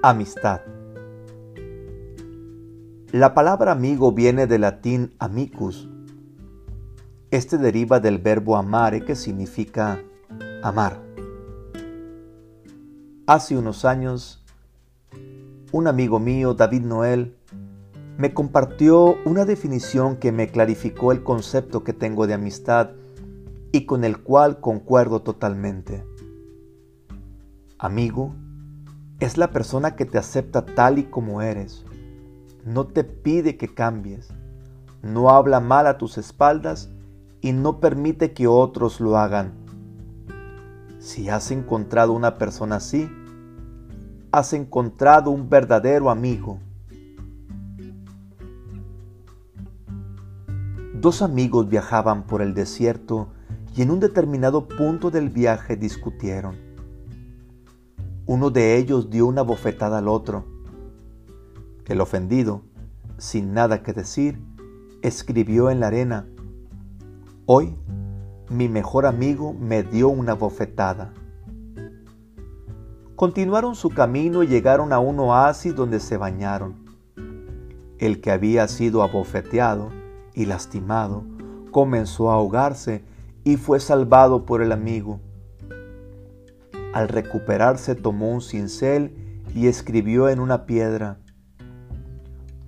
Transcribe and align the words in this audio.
Amistad. 0.00 0.60
La 3.10 3.34
palabra 3.34 3.72
amigo 3.72 4.12
viene 4.12 4.46
del 4.46 4.60
latín 4.60 5.12
amicus. 5.18 5.88
Este 7.32 7.58
deriva 7.58 7.98
del 7.98 8.18
verbo 8.18 8.56
amare 8.56 9.04
que 9.04 9.16
significa 9.16 10.00
amar. 10.62 11.02
Hace 13.26 13.58
unos 13.58 13.84
años, 13.84 14.44
un 15.72 15.88
amigo 15.88 16.20
mío, 16.20 16.54
David 16.54 16.82
Noel, 16.82 17.36
me 18.18 18.32
compartió 18.32 19.16
una 19.24 19.44
definición 19.44 20.18
que 20.18 20.30
me 20.30 20.46
clarificó 20.46 21.10
el 21.10 21.24
concepto 21.24 21.82
que 21.82 21.92
tengo 21.92 22.28
de 22.28 22.34
amistad 22.34 22.90
y 23.72 23.84
con 23.84 24.04
el 24.04 24.22
cual 24.22 24.60
concuerdo 24.60 25.22
totalmente. 25.22 26.04
Amigo 27.80 28.36
es 29.20 29.36
la 29.36 29.50
persona 29.50 29.96
que 29.96 30.04
te 30.04 30.18
acepta 30.18 30.64
tal 30.64 30.98
y 30.98 31.04
como 31.04 31.42
eres. 31.42 31.84
No 32.64 32.86
te 32.86 33.02
pide 33.02 33.56
que 33.56 33.74
cambies. 33.74 34.28
No 35.02 35.30
habla 35.30 35.60
mal 35.60 35.86
a 35.86 35.98
tus 35.98 36.18
espaldas 36.18 36.90
y 37.40 37.52
no 37.52 37.80
permite 37.80 38.32
que 38.32 38.46
otros 38.46 39.00
lo 39.00 39.16
hagan. 39.16 39.52
Si 40.98 41.28
has 41.28 41.50
encontrado 41.50 42.12
una 42.12 42.38
persona 42.38 42.76
así, 42.76 43.10
has 44.30 44.52
encontrado 44.52 45.30
un 45.30 45.48
verdadero 45.48 46.10
amigo. 46.10 46.60
Dos 50.94 51.22
amigos 51.22 51.68
viajaban 51.68 52.24
por 52.24 52.42
el 52.42 52.54
desierto 52.54 53.28
y 53.74 53.82
en 53.82 53.90
un 53.90 54.00
determinado 54.00 54.66
punto 54.66 55.10
del 55.10 55.28
viaje 55.30 55.76
discutieron. 55.76 56.67
Uno 58.28 58.50
de 58.50 58.76
ellos 58.76 59.08
dio 59.08 59.26
una 59.26 59.40
bofetada 59.40 59.96
al 59.96 60.06
otro. 60.06 60.44
El 61.86 62.02
ofendido, 62.02 62.60
sin 63.16 63.54
nada 63.54 63.82
que 63.82 63.94
decir, 63.94 64.38
escribió 65.00 65.70
en 65.70 65.80
la 65.80 65.86
arena, 65.86 66.26
Hoy 67.46 67.74
mi 68.50 68.68
mejor 68.68 69.06
amigo 69.06 69.54
me 69.54 69.82
dio 69.82 70.10
una 70.10 70.34
bofetada. 70.34 71.14
Continuaron 73.16 73.74
su 73.74 73.88
camino 73.88 74.42
y 74.42 74.46
llegaron 74.46 74.92
a 74.92 74.98
un 74.98 75.18
oasis 75.20 75.74
donde 75.74 75.98
se 75.98 76.18
bañaron. 76.18 76.74
El 77.96 78.20
que 78.20 78.30
había 78.30 78.68
sido 78.68 79.02
abofeteado 79.02 79.88
y 80.34 80.44
lastimado 80.44 81.24
comenzó 81.70 82.30
a 82.30 82.34
ahogarse 82.34 83.02
y 83.42 83.56
fue 83.56 83.80
salvado 83.80 84.44
por 84.44 84.60
el 84.60 84.72
amigo. 84.72 85.18
Al 86.92 87.08
recuperarse 87.08 87.94
tomó 87.94 88.30
un 88.30 88.40
cincel 88.40 89.14
y 89.54 89.66
escribió 89.66 90.28
en 90.28 90.40
una 90.40 90.66
piedra, 90.66 91.18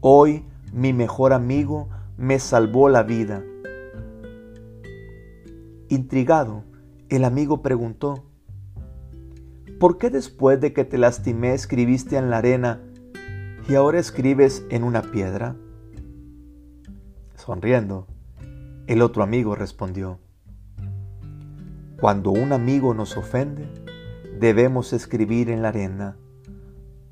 Hoy 0.00 0.44
mi 0.72 0.92
mejor 0.92 1.32
amigo 1.32 1.88
me 2.16 2.38
salvó 2.38 2.88
la 2.88 3.02
vida. 3.02 3.42
Intrigado, 5.88 6.64
el 7.08 7.24
amigo 7.24 7.62
preguntó, 7.62 8.24
¿por 9.78 9.98
qué 9.98 10.10
después 10.10 10.60
de 10.60 10.72
que 10.72 10.84
te 10.84 10.98
lastimé 10.98 11.54
escribiste 11.54 12.16
en 12.16 12.30
la 12.30 12.38
arena 12.38 12.80
y 13.68 13.74
ahora 13.74 13.98
escribes 13.98 14.64
en 14.70 14.84
una 14.84 15.02
piedra? 15.02 15.56
Sonriendo, 17.34 18.06
el 18.86 19.02
otro 19.02 19.22
amigo 19.22 19.54
respondió, 19.54 20.18
cuando 22.00 22.30
un 22.30 22.52
amigo 22.52 22.94
nos 22.94 23.16
ofende, 23.16 23.66
debemos 24.38 24.92
escribir 24.92 25.50
en 25.50 25.62
la 25.62 25.68
arena, 25.68 26.16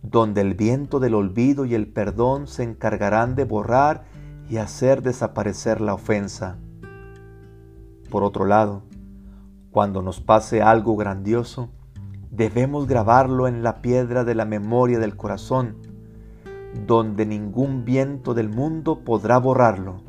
donde 0.03 0.43
el 0.43 0.55
viento 0.55 1.01
del 1.01 1.15
olvido 1.15 1.65
y 1.65 1.75
el 1.75 1.87
perdón 1.87 2.47
se 2.47 2.63
encargarán 2.63 3.35
de 3.35 3.45
borrar 3.45 4.05
y 4.49 4.59
hacer 4.59 5.03
desaparecer 5.03 5.81
la 5.81 5.95
ofensa. 5.95 6.59
Por 8.11 8.23
otro 8.23 8.45
lado, 8.45 8.83
cuando 9.71 10.03
nos 10.03 10.21
pase 10.21 10.61
algo 10.61 10.97
grandioso, 10.97 11.71
debemos 12.31 12.87
grabarlo 12.87 13.49
en 13.49 13.63
la 13.63 13.81
piedra 13.81 14.25
de 14.25 14.35
la 14.35 14.45
memoria 14.45 14.99
del 14.99 15.17
corazón, 15.17 15.77
donde 16.87 17.25
ningún 17.25 17.85
viento 17.85 18.35
del 18.35 18.51
mundo 18.51 19.01
podrá 19.01 19.39
borrarlo. 19.39 20.03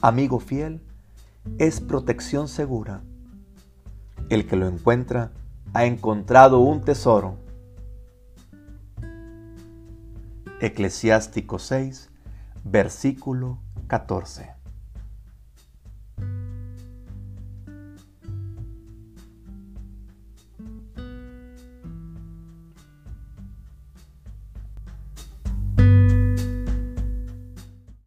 Amigo 0.00 0.38
fiel, 0.38 0.80
es 1.58 1.80
protección 1.80 2.48
segura. 2.48 3.02
El 4.28 4.46
que 4.46 4.56
lo 4.56 4.66
encuentra 4.66 5.32
ha 5.72 5.84
encontrado 5.84 6.60
un 6.60 6.80
tesoro. 6.80 7.36
Eclesiástico 10.60 11.58
6, 11.58 12.10
versículo 12.64 13.58
14. 13.86 14.55